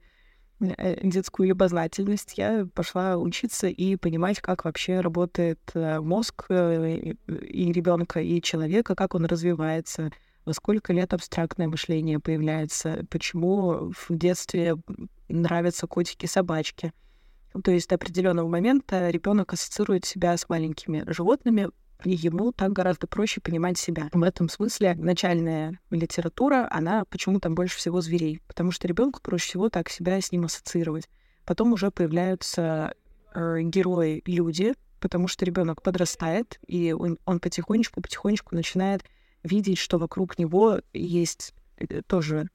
[0.59, 8.21] детскую любознательность, я пошла учиться и понимать, как вообще работает э, мозг э, и ребенка,
[8.21, 10.11] и человека, как он развивается,
[10.45, 14.75] во сколько лет абстрактное мышление появляется, почему в детстве
[15.29, 16.93] нравятся котики-собачки.
[17.63, 21.69] То есть до определенного момента ребенок ассоциирует себя с маленькими животными,
[22.03, 24.09] и ему так гораздо проще понимать себя.
[24.11, 29.69] В этом смысле начальная литература, она почему-то больше всего зверей, потому что ребенку проще всего
[29.69, 31.09] так себя с ним ассоциировать.
[31.45, 32.93] Потом уже появляются
[33.33, 39.03] э, герои люди, потому что ребенок подрастает, и он, он потихонечку, потихонечку начинает
[39.43, 42.49] видеть, что вокруг него есть э, тоже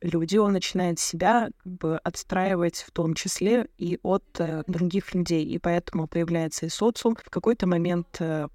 [0.00, 5.44] люди, он начинает себя как бы отстраивать в том числе и от э, других людей,
[5.44, 7.16] и поэтому появляется и социум.
[7.16, 8.48] В какой-то момент э,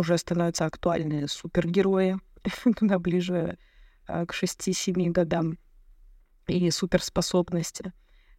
[0.00, 2.18] уже становятся актуальны супергерои,
[2.78, 3.58] туда ближе
[4.06, 5.58] а, к 6-7 годам,
[6.46, 7.92] и суперспособности.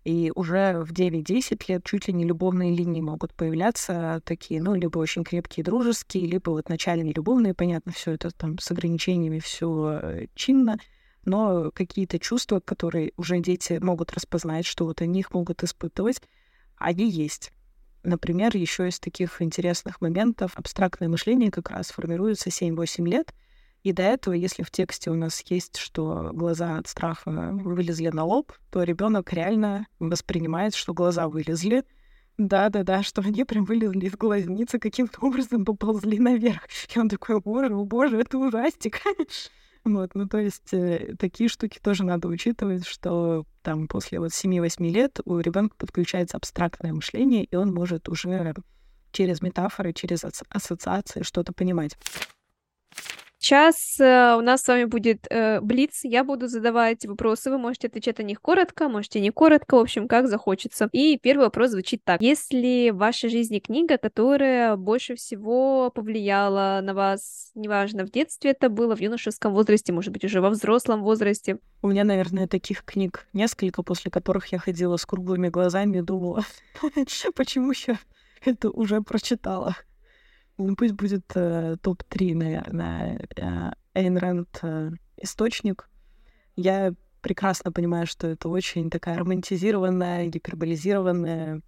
[0.04, 4.98] И уже в 9-10 лет чуть ли не любовные линии могут появляться такие, ну, либо
[4.98, 10.26] очень крепкие, дружеские, либо вот начальные любовные, понятно, все это там с ограничениями, все э,
[10.34, 10.80] чинно,
[11.24, 16.20] но какие-то чувства, которые уже дети могут распознать, что вот они их могут испытывать,
[16.78, 17.54] они есть.
[18.04, 23.34] Например, еще из таких интересных моментов абстрактное мышление как раз формируется 7-8 лет,
[23.84, 28.24] и до этого, если в тексте у нас есть, что глаза от страха вылезли на
[28.24, 31.84] лоб, то ребенок реально воспринимает, что глаза вылезли.
[32.38, 36.68] Да-да-да, что они прям вылезли из глазницы, каким-то образом поползли наверх.
[36.96, 39.00] И он такой, боже, о боже, это ужастик.
[39.84, 44.88] Вот, ну то есть э, такие штуки тоже надо учитывать, что там после вот 7-8
[44.90, 48.54] лет у ребенка подключается абстрактное мышление, и он может уже
[49.12, 51.98] через метафоры, через ассоциации что-то понимать.
[53.42, 56.02] Сейчас э, у нас с вами будет э, блиц.
[56.04, 57.50] Я буду задавать вопросы.
[57.50, 60.90] Вы можете отвечать на них коротко, можете не коротко, в общем, как захочется.
[60.92, 62.22] И первый вопрос звучит так.
[62.22, 68.52] Есть ли в вашей жизни книга, которая больше всего повлияла на вас, неважно, в детстве
[68.52, 71.58] это было, в юношеском возрасте, может быть, уже во взрослом возрасте?
[71.82, 76.46] У меня, наверное, таких книг несколько, после которых я ходила с круглыми глазами и думала,
[77.36, 77.98] почему я
[78.46, 79.76] это уже прочитала.
[80.58, 83.28] Ну, пусть будет э, топ-3, наверное.
[83.36, 85.90] Э, Эйн Рэнд э, «Источник».
[86.56, 91.62] Я прекрасно понимаю, что это очень такая романтизированная, гиперболизированная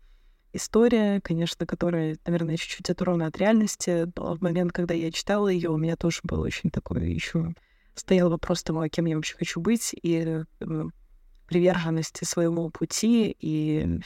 [0.52, 5.70] история, конечно, которая, наверное, чуть-чуть оторвана от реальности, но в момент, когда я читала ее,
[5.70, 7.54] у меня тоже был очень такой еще
[7.96, 10.84] стоял вопрос того, кем я вообще хочу быть, и э,
[11.48, 14.00] приверженности своему пути, и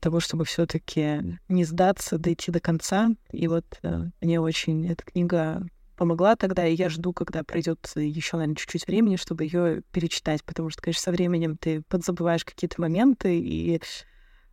[0.00, 3.10] того, чтобы все-таки не сдаться, дойти до конца.
[3.30, 8.36] И вот э, мне очень эта книга помогла тогда, и я жду, когда пройдет еще,
[8.36, 13.38] наверное, чуть-чуть времени, чтобы ее перечитать, потому что, конечно, со временем ты подзабываешь какие-то моменты,
[13.38, 13.80] и э,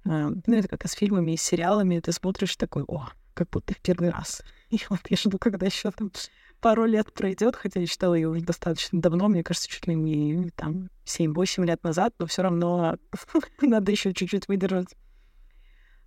[0.04, 3.80] ну, это как с фильмами и с сериалами, ты смотришь такой, о, как будто в
[3.80, 4.44] первый раз.
[4.70, 6.12] И вот я жду, когда еще там
[6.60, 10.50] пару лет пройдет, хотя я читала ее уже достаточно давно, мне кажется, чуть ли не
[10.52, 12.98] там 7-8 лет назад, но все равно
[13.62, 14.96] надо еще чуть-чуть выдержать.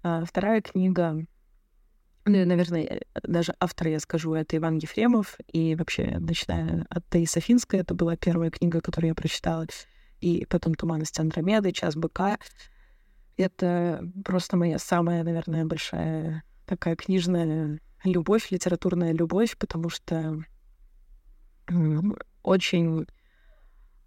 [0.03, 1.25] А, вторая книга,
[2.25, 7.81] ну, наверное, даже автор я скажу, это Иван Ефремов, и вообще, начиная от Таиса Финской,
[7.81, 9.67] это была первая книга, которую я прочитала,
[10.21, 12.39] и потом «Туманность Андромеды», «Час быка».
[13.37, 20.45] Это просто моя самая, наверное, большая такая книжная любовь, литературная любовь, потому что
[22.43, 23.07] очень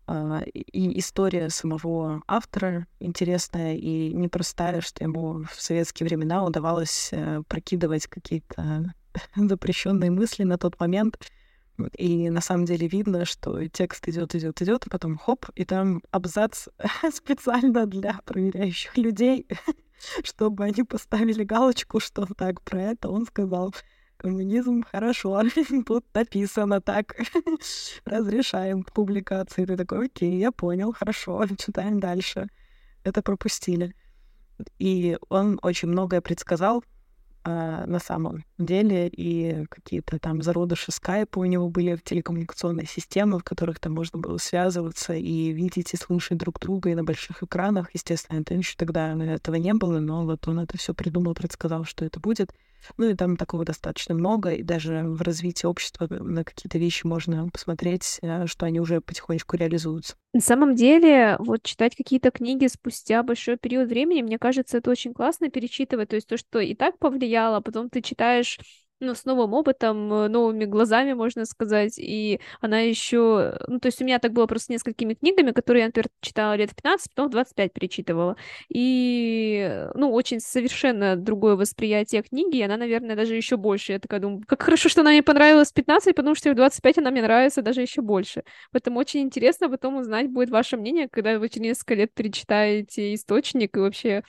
[0.07, 8.07] и история самого автора интересная и непростая, что ему в советские времена удавалось э, прокидывать
[8.07, 8.93] какие-то
[9.35, 11.17] запрещенные мысли на тот момент.
[11.97, 16.01] И на самом деле видно, что текст идет, идет, идет, а потом хоп, и там
[16.11, 16.67] абзац
[17.11, 19.47] специально для проверяющих людей,
[20.23, 23.73] чтобы они поставили галочку, что так про это он сказал
[24.25, 25.43] коммунизм хорошо,
[25.85, 27.15] тут написано так,
[28.05, 29.65] разрешаем публикации.
[29.65, 32.47] Ты такой, окей, я понял, хорошо, читаем дальше.
[33.03, 33.93] Это пропустили.
[34.79, 36.83] И он очень многое предсказал
[37.43, 43.37] а, на самом деле, и какие-то там зародыши скайпа у него были в телекоммуникационной системе,
[43.37, 47.43] в которых там можно было связываться и видеть и слушать друг друга и на больших
[47.43, 47.93] экранах.
[47.93, 52.05] Естественно, это еще тогда этого не было, но вот он это все придумал, предсказал, что
[52.05, 52.51] это будет.
[52.97, 57.49] Ну и там такого достаточно много, и даже в развитии общества на какие-то вещи можно
[57.49, 60.15] посмотреть, э, что они уже потихонечку реализуются.
[60.33, 65.13] На самом деле, вот читать какие-то книги спустя большой период времени, мне кажется, это очень
[65.13, 66.09] классно перечитывать.
[66.09, 68.59] То есть то, что и так повлияло, а потом ты читаешь
[69.01, 74.01] ну, с новым опытом, э, новыми глазами, можно сказать, и она еще, ну, то есть
[74.01, 77.09] у меня так было просто с несколькими книгами, которые я, например, читала лет в 15,
[77.13, 78.37] потом в 25 перечитывала,
[78.69, 84.19] и, ну, очень совершенно другое восприятие книги, и она, наверное, даже еще больше, я такая
[84.21, 87.21] думаю, как хорошо, что она мне понравилась в 15, потому что в 25 она мне
[87.21, 91.61] нравится даже еще больше, поэтому очень интересно потом узнать будет ваше мнение, когда вы через
[91.65, 94.23] несколько лет перечитаете источник, и вообще,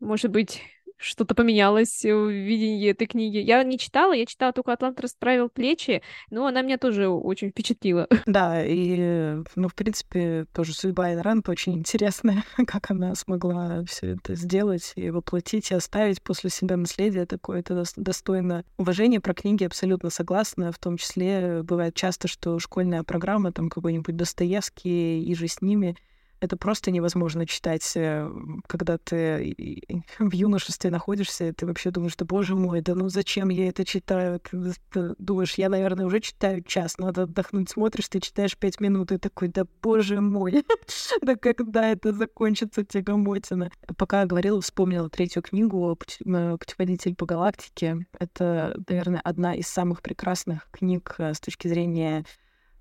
[0.00, 0.62] может быть,
[0.98, 3.38] что-то поменялось в видении этой книги.
[3.38, 8.08] Я не читала, я читала только «Атлант расправил плечи», но она меня тоже очень впечатлила.
[8.26, 14.34] Да, и, ну, в принципе, тоже судьба Айн очень интересная, как она смогла все это
[14.34, 19.20] сделать и воплотить, и оставить после себя наследие такое, это достойно уважения.
[19.20, 25.22] Про книги абсолютно согласна, в том числе бывает часто, что школьная программа, там какой-нибудь Достоевский
[25.22, 25.96] и же с ними,
[26.40, 28.30] это просто невозможно читать, э,
[28.66, 29.56] когда ты
[30.18, 34.40] в юношестве находишься, ты вообще думаешь, да боже мой, да ну зачем я это читаю?
[34.40, 39.18] Ты думаешь, я, наверное, уже читаю час, надо отдохнуть, смотришь, ты читаешь пять минут, и
[39.18, 40.64] такой, да боже мой,
[41.22, 43.70] да когда это закончится, тягомотина?
[43.96, 48.06] Пока говорила, вспомнила третью книгу э, «Путеводитель по галактике».
[48.18, 52.24] Это, наверное, одна из самых прекрасных книг э, с точки зрения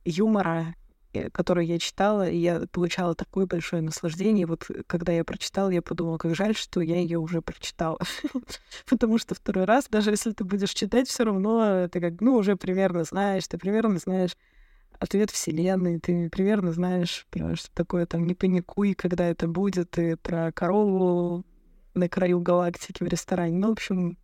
[0.04, 0.85] юмора Э,
[1.32, 4.46] которую я читала, и я получала такое большое наслаждение.
[4.46, 8.00] Вот э, когда я прочитала, я подумала, как жаль, что я ее уже прочитала.
[8.90, 12.56] Потому что второй раз, даже если ты будешь читать, все равно ты как, ну, уже
[12.56, 14.36] примерно знаешь, ты примерно знаешь
[15.00, 20.52] ответ Вселенной, ты примерно знаешь, что такое там «не паникуй», когда это будет, и про
[20.52, 21.46] корову
[21.94, 23.58] на краю галактики в ресторане.
[23.58, 24.18] Ну, в общем,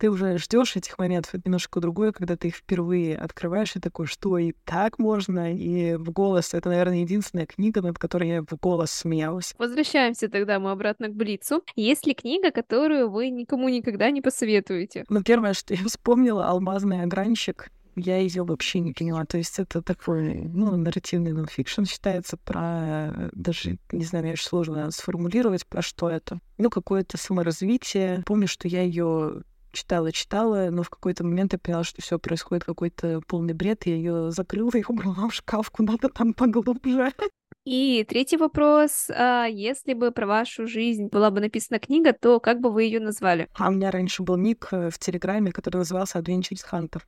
[0.00, 4.06] ты уже ждешь этих моментов, это немножко другое, когда ты их впервые открываешь и такой,
[4.06, 6.54] что и так можно, и в голос.
[6.54, 9.54] Это, наверное, единственная книга, над которой я в голос смеялась.
[9.58, 11.62] Возвращаемся тогда мы обратно к Блицу.
[11.76, 15.04] Есть ли книга, которую вы никому никогда не посоветуете?
[15.10, 17.68] Ну, первое, что я вспомнила, «Алмазный огранщик».
[17.96, 19.26] Я ее вообще не поняла.
[19.26, 23.30] То есть это такой, ну, нарративный нонфикшн считается про...
[23.32, 26.38] Даже, не знаю, мне очень сложно сформулировать, про что это.
[26.56, 28.22] Ну, какое-то саморазвитие.
[28.24, 29.42] Помню, что я ее
[29.72, 33.94] читала, читала, но в какой-то момент я поняла, что все происходит какой-то полный бред, я
[33.94, 37.12] ее закрыла и убрала в шкаф куда-то там поглубже.
[37.64, 39.10] И третий вопрос.
[39.10, 43.00] А если бы про вашу жизнь была бы написана книга, то как бы вы ее
[43.00, 43.48] назвали?
[43.54, 47.02] А у меня раньше был ник э, в Телеграме, который назывался Adventures Hunter.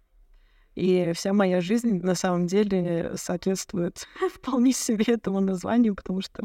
[0.74, 6.44] И вся моя жизнь на самом деле соответствует вполне себе этому названию, потому что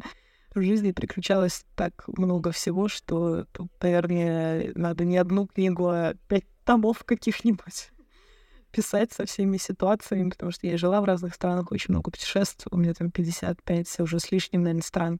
[0.57, 6.45] в жизни приключалось так много всего, что тут, наверное, надо не одну книгу, а пять
[6.65, 7.91] томов каких-нибудь
[8.71, 12.81] писать со всеми ситуациями, потому что я жила в разных странах, очень много путешествовала, у
[12.81, 15.19] меня там 55 уже с лишним, наверное, стран.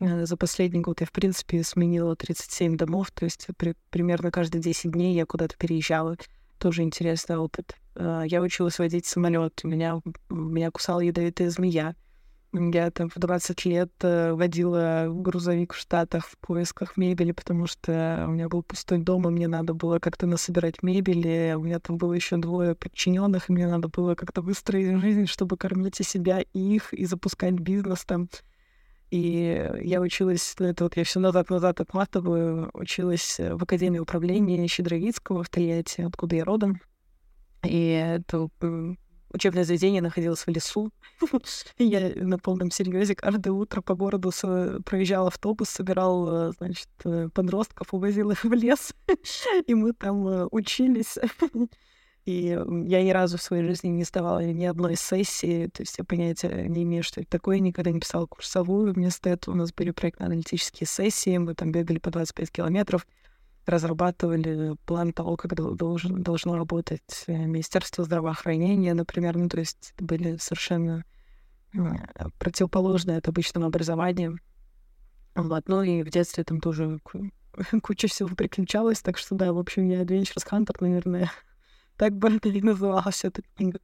[0.00, 4.62] Э, за последний год я, в принципе, сменила 37 домов, то есть при, примерно каждые
[4.62, 6.16] 10 дней я куда-то переезжала.
[6.58, 7.76] Тоже интересный опыт.
[7.94, 11.94] Э, я училась водить самолет, у меня, меня кусала ядовитая змея.
[12.52, 18.24] Я там в 20 лет э, водила грузовик в Штатах в поисках мебели, потому что
[18.26, 21.54] у меня был пустой дом, и мне надо было как-то насобирать мебели.
[21.56, 25.56] У меня там было еще двое подчиненных, и мне надо было как-то выстроить жизнь, чтобы
[25.56, 28.28] кормить и себя, и их, и запускать бизнес там.
[29.10, 35.44] И я училась, ну, это вот я все назад-назад отматываю, училась в Академии управления Щедровицкого
[35.44, 36.80] в Тольятти, откуда я родом.
[37.62, 38.48] И это
[39.30, 40.90] учебное заведение находилось в лесу.
[41.78, 44.30] Я на полном серьезе каждое утро по городу
[44.84, 48.94] проезжал автобус, собирал, э, значит, э, подростков, увозил их в лес,
[49.66, 51.18] и мы там э, учились.
[52.26, 56.04] И я ни разу в своей жизни не сдавала ни одной сессии, то есть я
[56.04, 58.92] понятия не имею, что это такое, никогда не писала курсовую.
[58.92, 63.06] Вместо этого у нас были проектно-аналитические сессии, мы там бегали по 25 километров,
[63.66, 69.36] разрабатывали план того, как должен, должно работать э, Министерство здравоохранения, например.
[69.36, 71.04] Ну, то есть были совершенно
[72.38, 74.36] противоположные от обычного образования.
[75.34, 75.68] Вот.
[75.68, 76.98] Ну и в детстве там тоже
[77.82, 81.30] куча всего приключалось, так что да, в общем, я Adventures Hunter, наверное,
[81.96, 83.80] так бы это и называлась эта книга.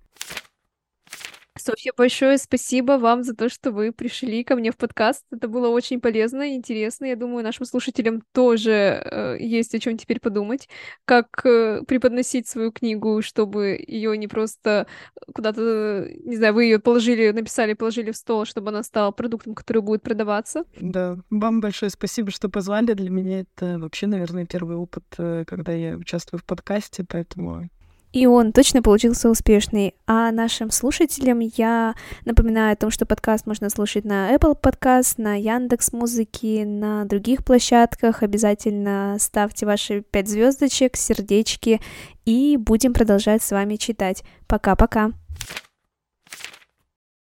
[1.58, 5.24] Софья, большое спасибо вам за то, что вы пришли ко мне в подкаст.
[5.30, 7.06] Это было очень полезно и интересно.
[7.06, 10.68] Я думаю, нашим слушателям тоже э, есть о чем теперь подумать,
[11.04, 14.86] как э, преподносить свою книгу, чтобы ее не просто
[15.34, 19.82] куда-то, не знаю, вы ее положили, написали, положили в стол, чтобы она стала продуктом, который
[19.82, 20.64] будет продаваться.
[20.78, 22.92] Да, вам большое спасибо, что позвали.
[22.92, 27.68] Для меня это вообще, наверное, первый опыт, э, когда я участвую в подкасте, поэтому
[28.16, 29.94] и он точно получился успешный.
[30.06, 31.94] А нашим слушателям я
[32.24, 37.44] напоминаю о том, что подкаст можно слушать на Apple Podcast, на Яндекс Музыки, на других
[37.44, 38.22] площадках.
[38.22, 41.82] Обязательно ставьте ваши пять звездочек, сердечки,
[42.24, 44.24] и будем продолжать с вами читать.
[44.46, 45.12] Пока-пока.